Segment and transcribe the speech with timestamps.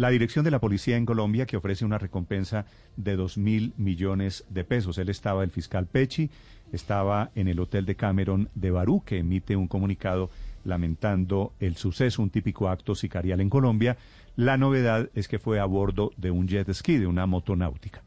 [0.00, 2.64] La dirección de la policía en Colombia que ofrece una recompensa
[2.96, 4.96] de 2 mil millones de pesos.
[4.96, 6.30] Él estaba, el fiscal Pechi,
[6.72, 10.30] estaba en el hotel de Cameron de Barú, que emite un comunicado
[10.64, 13.98] lamentando el suceso, un típico acto sicarial en Colombia.
[14.36, 18.00] La novedad es que fue a bordo de un jet ski, de una motonáutica.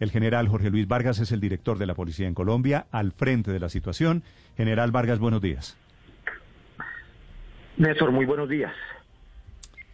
[0.00, 3.52] El general Jorge Luis Vargas es el director de la policía en Colombia, al frente
[3.52, 4.22] de la situación.
[4.56, 5.76] General Vargas, buenos días.
[7.76, 8.72] Néstor, muy buenos días.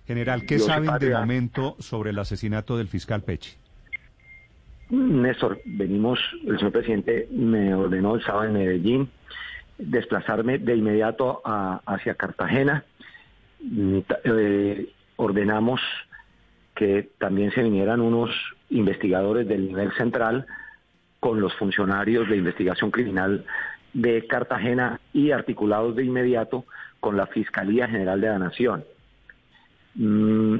[0.06, 1.20] General, ¿qué saben de Patria.
[1.20, 3.52] momento sobre el asesinato del fiscal Pechi?
[4.90, 9.10] Néstor, venimos, el señor presidente me ordenó el sábado en Medellín
[9.78, 12.84] desplazarme de inmediato a- hacia Cartagena.
[14.06, 15.80] Ta- eh, ordenamos
[16.74, 18.30] que también se vinieran unos
[18.70, 20.46] investigadores del nivel central
[21.20, 23.44] con los funcionarios de investigación criminal
[23.94, 26.64] de Cartagena y articulados de inmediato
[27.00, 28.84] con la Fiscalía General de la Nación.
[29.94, 30.58] Mm,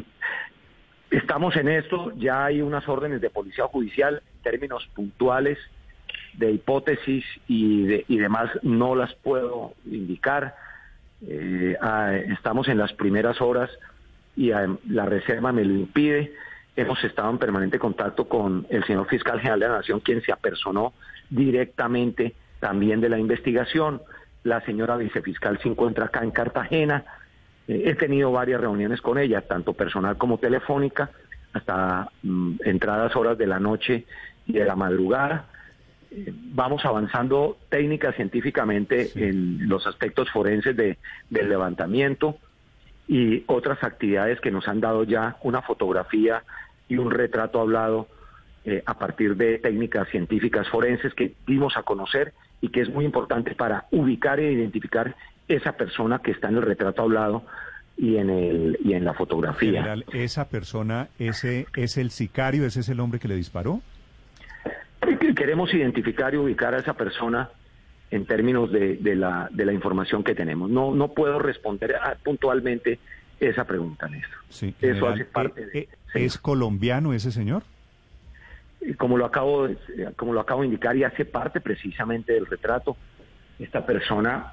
[1.11, 5.59] Estamos en esto, ya hay unas órdenes de policía judicial, en términos puntuales
[6.39, 10.55] de hipótesis y, de- y demás, no las puedo indicar.
[11.27, 13.69] Eh, ah, estamos en las primeras horas
[14.37, 16.33] y ah, la reserva me lo impide.
[16.77, 20.33] Hemos estado en permanente contacto con el señor fiscal general de la Nación, quien se
[20.33, 20.95] apersonó
[21.29, 24.01] directamente también de la investigación.
[24.45, 27.05] La señora vicefiscal se encuentra acá en Cartagena.
[27.73, 31.11] Eh, he tenido varias reuniones con ella, tanto personal como telefónica,
[31.53, 34.05] hasta mm, entradas horas de la noche
[34.47, 35.47] y de la madrugada.
[36.11, 40.99] Eh, vamos avanzando técnica científicamente en los aspectos forenses de,
[41.31, 42.37] del levantamiento
[43.09, 46.43] y otras actividades que nos han dado ya una fotografía
[46.89, 48.07] y un retrato hablado
[48.65, 53.05] eh, a partir de técnicas científicas forenses que dimos a conocer y que es muy
[53.05, 55.17] importante para ubicar e identificar
[55.57, 57.45] esa persona que está en el retrato hablado
[57.97, 59.73] y en el y en la fotografía.
[59.83, 63.81] General, ¿esa persona, ese es el sicario, ese es el hombre que le disparó?
[65.37, 67.51] Queremos identificar y ubicar a esa persona
[68.11, 70.71] en términos de, de la, de la información que tenemos.
[70.71, 72.99] No, no puedo responder a- puntualmente
[73.41, 74.39] esa pregunta, Néstor.
[74.51, 75.79] Sí, Eso hace parte ¿e- de...
[76.15, 76.25] e-.
[76.25, 77.63] ¿Es colombiano ese señor?
[78.81, 79.77] Y como lo acabo de,
[80.17, 82.97] como lo acabo de indicar y hace parte precisamente del retrato
[83.59, 84.53] esta persona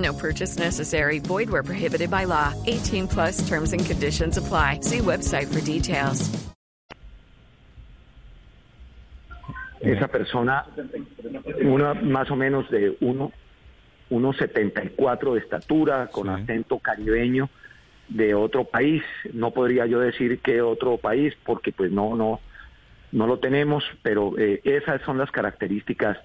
[0.00, 1.18] No purchase necessary.
[1.20, 2.52] Void where prohibited by law.
[2.66, 4.80] 18 plus terms and conditions apply.
[4.82, 6.30] See website for details.
[9.82, 10.66] esa persona,
[11.62, 13.32] una más o menos de uno,
[14.10, 16.42] 1,74 de estatura, con Sí.
[16.42, 17.48] acento caribeño
[18.08, 19.02] de otro país.
[19.32, 22.40] No podría yo decir qué otro país, porque pues no, no,
[23.12, 26.18] no lo tenemos, pero eh, esas son las características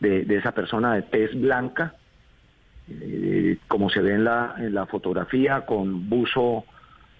[0.00, 1.94] de, de esa persona de tez blanca,
[2.90, 6.64] eh, como se ve en la, fotografía, con buzo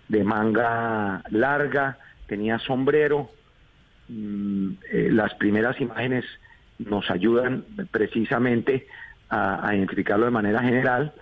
[0.08, 3.30] de manga larga, tenía sombrero,
[4.08, 6.24] Mm, eh, las primeras imágenes
[6.78, 8.86] nos ayudan precisamente
[9.28, 11.12] a, a identificarlo de manera general.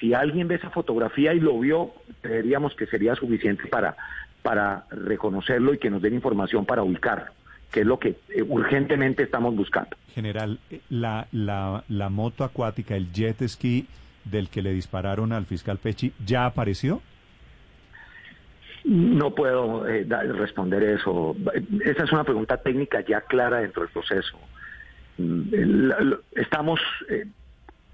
[0.00, 3.96] Si alguien ve esa fotografía y lo vio, creeríamos que sería suficiente para,
[4.42, 7.32] para reconocerlo y que nos den información para ubicarlo,
[7.74, 9.96] que es lo que eh, urgentemente estamos buscando.
[10.14, 13.88] General, eh, la, la, la moto acuática, el jet ski
[14.24, 17.02] del que le dispararon al fiscal Pechi, ¿ya apareció?
[18.84, 21.34] No puedo eh, da- responder eso.
[21.84, 24.38] Esa es una pregunta técnica ya clara dentro del proceso.
[25.18, 27.26] Mm, Estamos eh,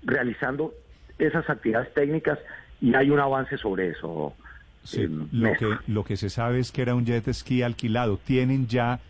[0.02, 0.74] realizando
[1.18, 2.38] esas actividades técnicas
[2.82, 4.34] y hay un avance sobre eso.
[4.82, 8.18] Sí, eh, lo, que, lo que se sabe es que era un jet ski alquilado.
[8.18, 9.00] ¿Tienen ya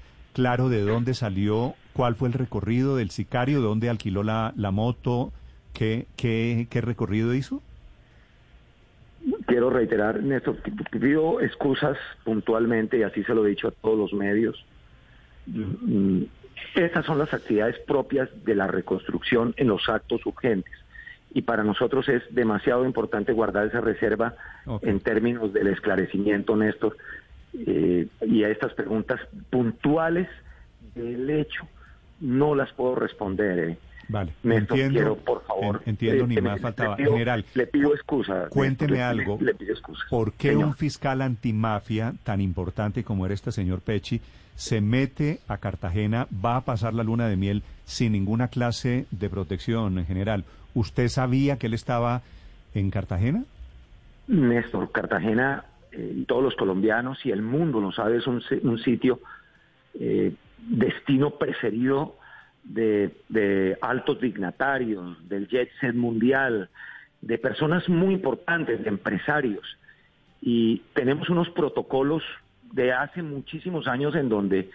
[0.41, 5.33] claro de dónde salió, cuál fue el recorrido del sicario, dónde alquiló la, la moto,
[5.75, 7.63] qué, qué, qué recorrido hizo?
[9.47, 10.57] quiero reiterar, Néstor,
[10.99, 14.65] pido excusas puntualmente y así se lo he dicho a todos los medios.
[15.47, 16.23] Mm,
[16.75, 20.73] Estas son las actividades propias de la reconstrucción en los actos urgentes.
[21.35, 24.37] Y para nosotros es demasiado importante guardar esa reserva
[24.83, 26.97] en términos del esclarecimiento, Néstor,
[27.55, 29.21] eh, y a estas preguntas
[29.51, 30.29] puntuales
[30.95, 31.67] del hecho
[32.21, 33.71] no las puedo responder.
[33.71, 33.79] eh.
[34.09, 35.83] Vale, Néstor, entiendo, quiero, por favor.
[35.85, 36.97] en- entiendo, eh, ni le- más le faltaba.
[36.97, 38.47] pido- General, Le pido excusa.
[38.49, 39.39] cuénteme Néstor, le- algo.
[39.41, 40.05] Le, pido excusas.
[40.11, 40.65] ¿Por qué Señor.
[40.67, 44.21] un fiscal antimafia tan importante como era este señor Pecci
[44.57, 49.31] se mete a Cartagena, va a pasar la luna de miel sin ninguna clase de
[49.31, 50.45] protección en general?
[50.75, 52.23] ¿Usted sabía que él estaba
[52.75, 53.45] en Cartagena?
[54.27, 59.21] Néstor, Cartagena, eh, todos los colombianos y el mundo lo sabe, es un, un sitio
[59.99, 62.17] eh, destino preferido
[62.65, 66.69] de, altos dignatarios, del jet set mundial,
[67.21, 69.77] de personas muy importantes, de empresarios.
[70.41, 72.23] Y tenemos unos protocolos
[72.73, 74.71] de hace muchísimos años en donde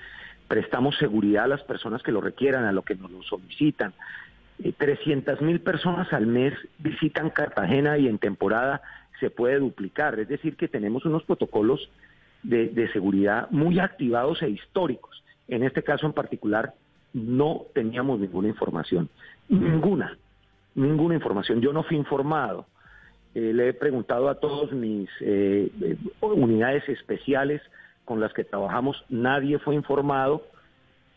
[0.47, 3.93] prestamos seguridad a las personas que lo requieran, a lo que nos lo solicitan.
[4.77, 8.81] 300 mil personas al mes visitan Cartagena y en temporada
[9.19, 10.19] se puede duplicar.
[10.19, 11.89] Es decir, que tenemos unos protocolos
[12.43, 15.23] de, de seguridad muy activados e históricos.
[15.47, 16.73] En este caso en particular,
[17.13, 19.09] no teníamos ninguna información.
[19.49, 20.17] Ninguna,
[20.75, 21.61] ninguna información.
[21.61, 22.65] Yo no fui informado.
[23.33, 27.61] Eh, le he preguntado a todos mis eh, eh, unidades especiales
[28.05, 30.43] con las que trabajamos, nadie fue informado.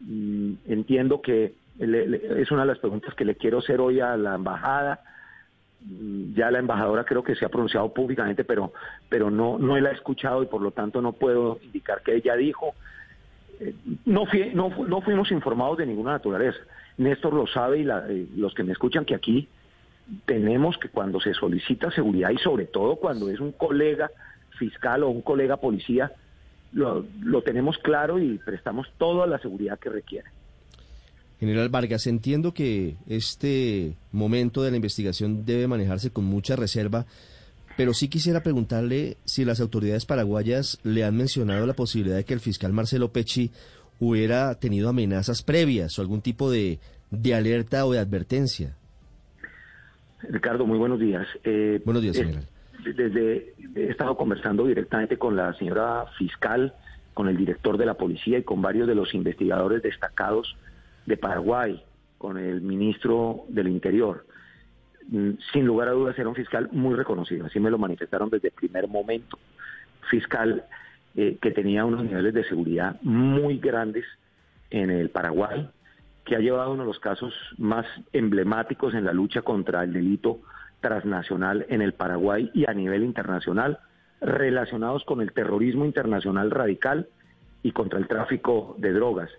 [0.01, 4.17] Mm, entiendo que le- es una de las preguntas que le quiero hacer hoy a
[4.17, 5.01] la embajada.
[6.35, 8.73] Ya la embajadora creo que se ha pronunciado públicamente, pero,
[9.09, 12.35] pero no, no la he escuchado y por lo tanto no puedo indicar que ella
[12.37, 12.75] dijo.
[13.61, 16.59] Eh, No, fui- no, no fuimos informados de ninguna naturaleza.
[16.97, 19.49] Néstor lo sabe y la- eh, los que me escuchan que aquí
[20.27, 24.11] tenemos que cuando se solicita seguridad y sobre todo cuando es un colega
[24.59, 26.11] fiscal o un colega policía,
[26.73, 30.29] lo, lo tenemos claro y prestamos toda la seguridad que requiere.
[31.41, 37.07] General Vargas, entiendo que este momento de la investigación debe manejarse con mucha reserva,
[37.77, 42.35] pero sí quisiera preguntarle si las autoridades paraguayas le han mencionado la posibilidad de que
[42.35, 43.53] el fiscal Marcelo Pecci
[44.01, 46.81] hubiera tenido amenazas previas o algún tipo de,
[47.11, 48.75] de alerta o de advertencia.
[50.29, 51.27] Ricardo, muy buenos días.
[51.45, 52.49] Eh, Buenos días, es- general.
[52.85, 56.75] Desde he estado conversando directamente con la señora fiscal,
[57.13, 60.57] con el director de la policía y con varios de los investigadores destacados
[61.09, 61.83] de Paraguay,
[62.19, 64.27] con el ministro del Interior.
[65.09, 68.49] Mm, Sin lugar a dudas era un fiscal muy reconocido, así me lo manifestaron desde
[68.49, 69.39] el primer momento.
[70.11, 70.65] Fiscal
[71.17, 74.05] eh, que tenía unos niveles de seguridad muy grandes
[74.71, 75.69] en el Paraguay,
[76.27, 80.41] que ha llevado uno de los casos más emblemáticos en la lucha contra el delito
[80.81, 83.79] transnacional en el Paraguay y a nivel internacional,
[84.21, 87.09] relacionados con el terrorismo internacional radical
[87.63, 89.31] y contra el tráfico de drogas.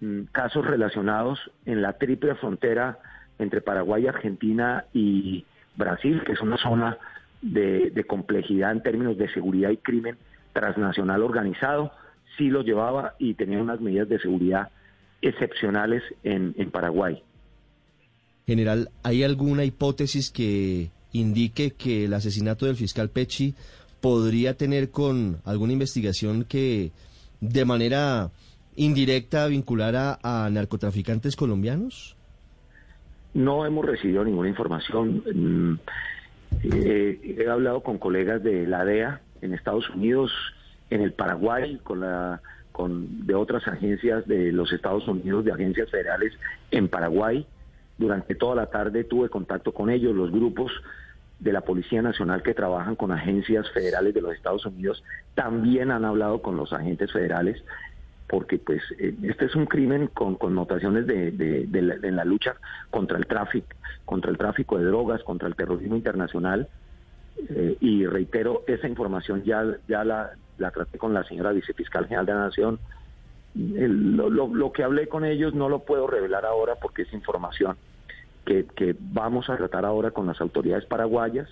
[0.00, 2.98] Mm, Casos relacionados en la triple frontera
[3.38, 5.44] entre Paraguay, Argentina y
[5.76, 6.98] Brasil, que es una zona
[7.42, 10.16] de, de complejidad en términos de seguridad y crimen
[10.52, 11.92] transnacional organizado,
[12.36, 14.68] sí lo llevaba y tenía unas medidas de seguridad
[15.22, 17.22] excepcionales en, en Paraguay.
[18.46, 23.54] General, ¿hay alguna hipótesis que indique que el asesinato del fiscal Pecci
[24.00, 26.90] podría tener con alguna investigación que
[27.40, 28.30] de manera
[28.76, 32.16] indirecta vinculara a narcotraficantes colombianos?
[33.34, 35.22] No hemos recibido ninguna información.
[35.34, 35.78] Mm,
[36.64, 40.32] eh, he hablado con colegas de la DEA en Estados Unidos,
[40.90, 42.40] en el Paraguay, con la
[42.72, 46.32] con de otras agencias de los Estados Unidos, de agencias federales
[46.70, 47.46] en Paraguay.
[47.98, 50.72] Durante toda la tarde tuve contacto con ellos, los grupos
[51.40, 55.02] de la Policía Nacional que trabajan con agencias federales de los Estados Unidos
[55.34, 57.62] también han hablado con los agentes federales
[58.30, 62.24] porque pues eh, este es un crimen con connotaciones de, de- de la, de la
[62.24, 62.54] lucha
[62.88, 63.66] contra el tráfico,
[64.04, 66.68] contra el tráfico de drogas, contra el terrorismo internacional.
[67.48, 72.26] Eh, y reitero, esa información ya, ya la, la traté con la señora vicefiscal general
[72.26, 72.78] de la Nación.
[73.54, 77.76] Lo, lo- lo que hablé con ellos no lo puedo revelar ahora porque es información
[78.46, 81.48] que, que vamos a tratar ahora con las autoridades paraguayas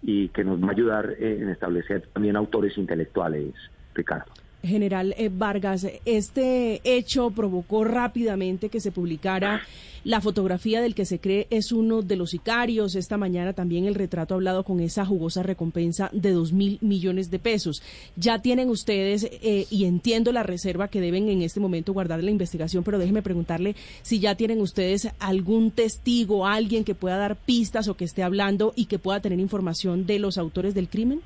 [0.00, 3.52] y que nos va a ayudar en establecer también autores intelectuales,
[3.94, 4.32] Ricardo.
[4.62, 9.62] General eh, Vargas, este hecho provocó rápidamente que se publicara
[10.02, 12.94] la fotografía del que se cree es uno de los sicarios.
[12.94, 17.30] Esta mañana también el retrato ha hablado con esa jugosa recompensa de dos mil millones
[17.30, 17.82] de pesos.
[18.16, 22.30] Ya tienen ustedes, eh, y entiendo la reserva que deben en este momento guardar la
[22.30, 27.88] investigación, pero déjeme preguntarle si ya tienen ustedes algún testigo, alguien que pueda dar pistas
[27.88, 31.20] o que esté hablando y que pueda tener información de los autores del crimen.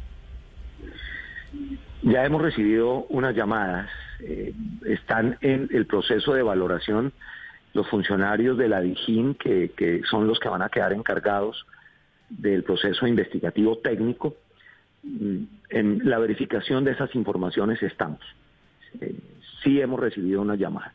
[2.05, 3.89] Ya hemos recibido unas llamadas,
[4.21, 4.53] eh,
[4.85, 7.15] están en el proceso de valoración
[7.73, 11.67] los funcionarios de la que, que, son los que van a quedar encargados
[12.29, 14.37] del proceso investigativo técnico.
[15.03, 18.21] Mm, en la verificación de esas informaciones estamos.
[19.01, 19.17] Eh,
[19.63, 20.95] sí hemos recibido unas llamadas.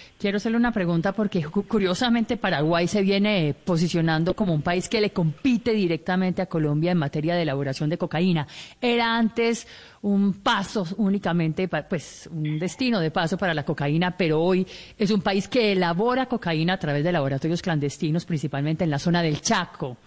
[0.21, 5.01] quiero hacerle una pregunta porque cu- curiosamente Paraguay se viene posicionando como un país que
[5.01, 8.45] le compite directamente a Colombia en materia de elaboración de cocaína.
[8.79, 9.67] Era antes
[10.03, 15.21] un paso únicamente, pues un destino de paso para la cocaína, pero hoy es un
[15.21, 19.97] país que elabora cocaína a través de laboratorios clandestinos, principalmente en la zona del Chaco.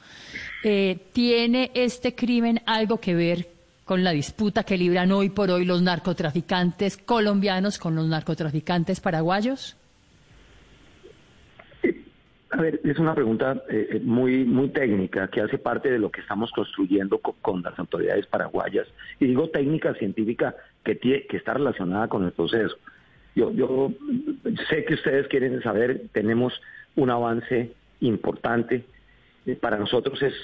[0.63, 3.49] Eh, ¿Tiene este crimen algo que ver
[3.85, 9.77] con la disputa que libran hoy por hoy los narcotraficantes colombianos con los narcotraficantes paraguayos?
[12.51, 16.11] A ver, es una pregunta eh, eh, muy muy técnica que hace parte de lo
[16.11, 18.87] que estamos construyendo co- con, las autoridades paraguayas.
[19.19, 22.77] Y digo técnica científica que, que está relacionada con el proceso.
[23.35, 23.91] Yo, yo
[24.69, 26.53] sé que ustedes quieren saber, tenemos
[26.95, 28.85] un avance importante.
[29.47, 30.35] Eh, para nosotros es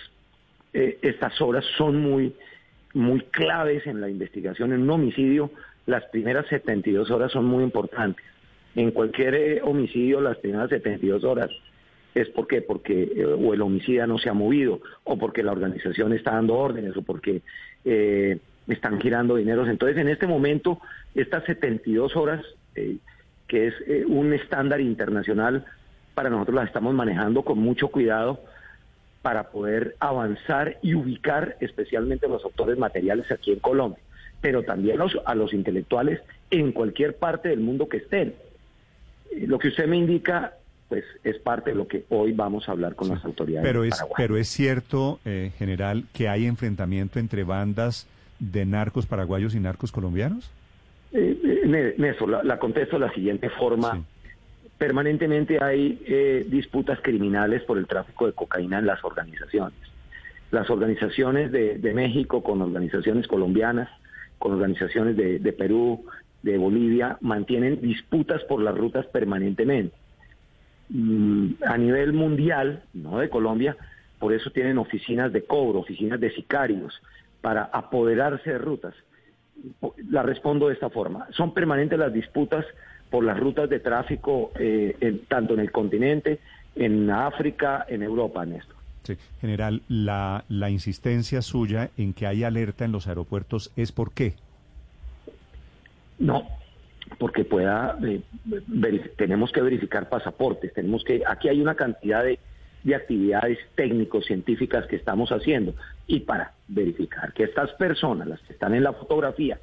[0.73, 2.35] eh, estas horas son muy
[2.92, 4.73] muy claves en la investigación.
[4.73, 5.52] En un homicidio,
[5.87, 8.25] las primeras 72 horas son muy importantes.
[8.75, 11.50] En cualquier homicidio, las primeras 72 horas
[12.14, 16.12] es porque porque eh, o el homicida no se ha movido o porque la organización
[16.12, 17.43] está dando órdenes o porque
[17.85, 18.38] eh,
[18.69, 19.69] están girando dineros.
[19.69, 20.81] Entonces, en este momento,
[21.14, 22.97] estas 72 horas, eh,
[23.49, 25.64] que es eh, un estándar internacional,
[26.14, 28.40] para nosotros las estamos manejando con mucho cuidado
[29.23, 34.00] para poder avanzar y ubicar especialmente los autores materiales aquí en Colombia,
[34.40, 38.35] pero también los, a los intelectuales en cualquier parte del mundo que estén.
[39.47, 40.55] Lo que usted me indica,
[40.90, 43.66] pues es parte de lo que hoy vamos a hablar con las autoridades.
[43.66, 48.09] Pero es, pero es cierto, eh, general, que hay enfrentamiento entre bandas
[48.40, 50.50] de narcos paraguayos y narcos colombianos.
[51.12, 53.94] Eh, eh, Néstor, la, la contesto de la siguiente forma.
[53.94, 54.02] Sí.
[54.78, 59.78] Permanentemente hay eh, disputas criminales por el tráfico de cocaína en las organizaciones.
[60.50, 63.88] Las organizaciones de, de México con organizaciones colombianas,
[64.38, 66.04] con organizaciones de, de Perú,
[66.42, 69.94] de Bolivia, mantienen disputas por las rutas permanentemente.
[70.92, 73.76] Mm, a nivel mundial, no de Colombia,
[74.18, 77.00] por eso tienen oficinas de cobro, oficinas de sicarios,
[77.40, 78.94] para apoderarse de rutas.
[80.11, 81.26] La respondo de esta forma.
[81.30, 82.66] Son permanentes las disputas
[83.09, 86.40] por las rutas de tráfico, eh, en- tanto en el continente,
[86.75, 88.76] en África, en Europa, Néstor.
[89.04, 89.16] Sí.
[89.40, 94.35] General, la, la insistencia suya en que hay alerta en los aeropuertos es por qué.
[96.18, 96.47] No,
[97.19, 98.21] porque pueda, eh,
[99.17, 102.38] tenemos que verificar pasaportes, tenemos que, aquí hay una cantidad de,
[102.83, 105.75] de actividades técnico-científicas que estamos haciendo
[106.07, 109.59] y para verificar que estas personas, las que están en la fotografía,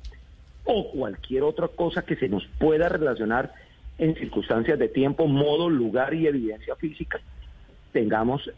[0.65, 3.53] o cualquier otra cosa que se nos pueda relacionar
[3.97, 7.19] en circunstancias de tiempo, modo, lugar y evidencia física,
[7.93, 8.51] tengamos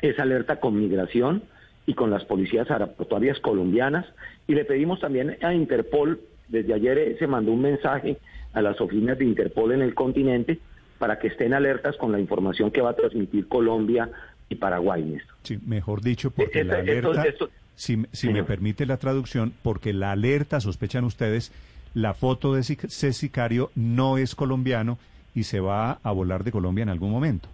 [0.00, 1.42] esa alerta con migración
[1.86, 4.06] y con las policías aeroportuarias colombianas.
[4.46, 8.18] Y le pedimos también a Interpol, desde ayer eh, se mandó un mensaje
[8.52, 10.58] a las oficinas de Interpol en el continente
[10.98, 14.10] para que estén alertas con la información que va a transmitir Colombia
[14.48, 15.34] y Paraguay, Néstor.
[15.42, 19.92] Sí, mejor dicho, porque Esto- la alerta, esto- si, si me permite la traducción, porque
[19.92, 21.50] la alerta, sospechan ustedes,
[21.94, 24.98] la foto de ese sicario no es colombiano
[25.34, 27.48] y se va a volar de Colombia en algún momento.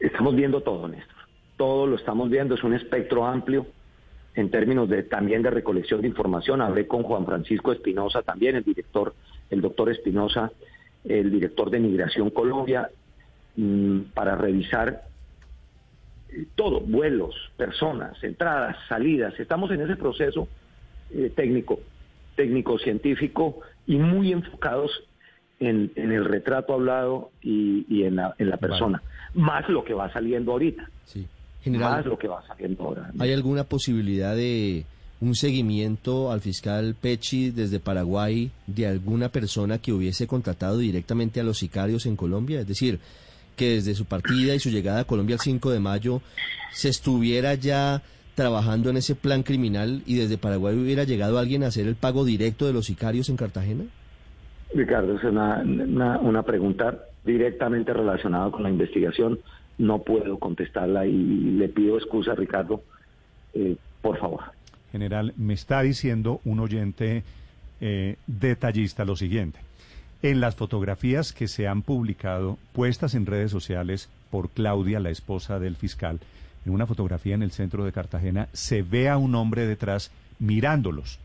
[0.00, 1.16] Estamos viendo todo, Néstor.
[1.56, 3.66] Todo lo estamos viendo, es un espectro amplio
[4.34, 6.60] en términos de también de recolección de información.
[6.60, 9.14] Hablé con Juan Francisco Espinosa también, el director,
[9.50, 10.52] el doctor Espinosa,
[11.04, 12.90] el director de Migración Colombia,
[13.56, 15.04] mm, para revisar
[16.30, 19.38] eh, todo, vuelos, personas, entradas, salidas.
[19.40, 20.48] Estamos en ese proceso
[21.10, 21.80] eh, técnico,
[22.36, 25.04] técnico, científico y muy enfocados
[25.58, 29.02] en, en el retrato hablado y, y en, la, en la persona,
[29.34, 31.26] más lo que va saliendo ahorita, Sí.
[31.62, 33.10] General, más lo que va saliendo ahora.
[33.18, 34.84] ¿hay alguna posibilidad de
[35.20, 41.44] un seguimiento al fiscal Pecci desde Paraguay de alguna persona que hubiese contratado directamente a
[41.44, 42.60] los sicarios en Colombia?
[42.60, 43.00] Es decir,
[43.56, 46.22] que desde su partida y su llegada a Colombia el 5 de mayo
[46.72, 48.02] se estuviera ya
[48.36, 52.24] trabajando en ese plan criminal y desde Paraguay hubiera llegado alguien a hacer el pago
[52.24, 53.84] directo de los sicarios en Cartagena?
[54.72, 59.40] Ricardo, es una, una, una pregunta directamente relacionada con la investigación.
[59.78, 62.82] No puedo contestarla y le pido excusa, Ricardo,
[63.54, 64.40] eh, por favor.
[64.92, 67.22] General, me está diciendo un oyente
[67.80, 69.60] eh, detallista lo siguiente.
[70.22, 75.60] En las fotografías que se han publicado, puestas en redes sociales por Claudia, la esposa
[75.60, 76.18] del fiscal,
[76.66, 81.20] en una fotografía en el centro de Cartagena, se ve a un hombre detrás mirándolos.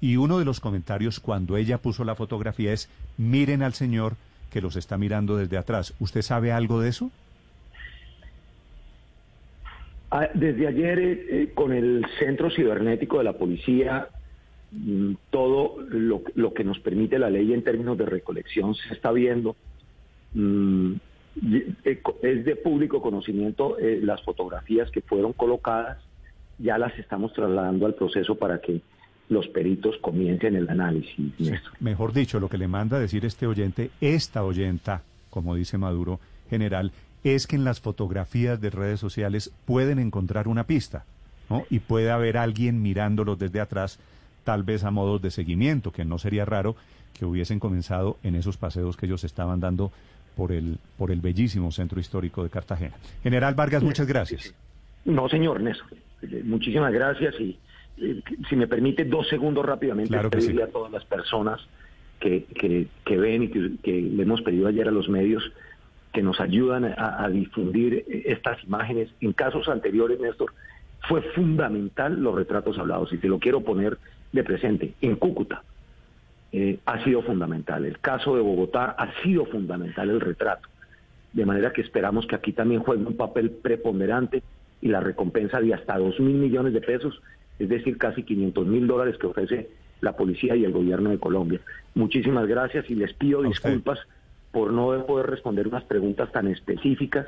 [0.00, 4.16] Y uno de los comentarios cuando ella puso la fotografía es, miren al señor
[4.50, 5.94] que los está mirando desde atrás.
[6.00, 7.12] ¿Usted sabe algo de eso?
[10.14, 14.08] Ah, Desde ayer, eh, eh, con el centro cibernético de la policía,
[14.70, 19.10] mm, todo lo, lo que nos permite la ley en términos de recolección se está
[19.10, 19.56] viendo.
[20.34, 20.92] Mm,
[21.84, 25.96] eh, Es de público conocimiento eh, las fotografías que fueron colocadas,
[26.58, 28.82] ya las estamos trasladando al proceso para que
[29.30, 31.32] los peritos comiencen el análisis.
[31.80, 36.20] Mejor dicho, lo que le manda a decir este oyente, esta oyenta, como dice Maduro,
[36.50, 36.92] general,
[37.24, 41.04] es que en las fotografías de redes sociales pueden encontrar una pista,
[41.48, 41.64] ¿no?
[41.70, 43.98] Y puede haber alguien mirándolos desde atrás,
[44.44, 46.74] tal vez a modos de seguimiento, que no sería raro
[47.18, 49.92] que hubiesen comenzado en esos paseos que ellos estaban dando
[50.36, 52.94] por el, por el bellísimo centro histórico de Cartagena.
[53.22, 54.54] General Vargas, muchas gracias.
[55.04, 55.62] No, señor.
[55.62, 57.58] Eh, Muchísimas gracias y
[57.98, 60.68] eh, si me permite dos segundos rápidamente Claro que pedirle sí.
[60.68, 61.60] a todas las personas
[62.20, 65.42] que, que, que ven y que, que le hemos pedido ayer a los medios
[66.12, 69.08] que nos ayudan a, a difundir estas imágenes.
[69.20, 70.52] En casos anteriores, Néstor,
[71.08, 73.98] fue fundamental los retratos hablados y te lo quiero poner
[74.32, 74.94] de presente.
[75.00, 75.62] En Cúcuta
[76.52, 77.84] eh, ha sido fundamental.
[77.84, 80.68] El caso de Bogotá ha sido fundamental el retrato.
[81.32, 84.42] De manera que esperamos que aquí también juegue un papel preponderante
[84.82, 87.22] y la recompensa de hasta 2 mil millones de pesos,
[87.58, 89.70] es decir, casi 500 mil dólares que ofrece
[90.02, 91.60] la policía y el gobierno de Colombia.
[91.94, 93.98] Muchísimas gracias y les pido disculpas
[94.52, 97.26] por no poder responder unas preguntas tan específicas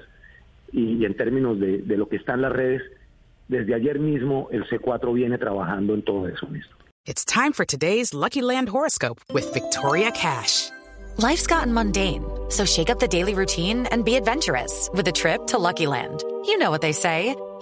[0.72, 2.82] y, y en términos de, de lo que está en las redes.
[3.48, 6.76] Desde ayer mismo el C4 viene trabajando en todo eso, Néstor.
[7.06, 10.70] It's time for today's Lucky Land horoscope with Victoria Cash.
[11.18, 15.46] Life's gotten mundane, so shake up the daily routine and be adventurous with a trip
[15.48, 16.24] to Lucky Land.
[16.46, 17.36] You know what they say.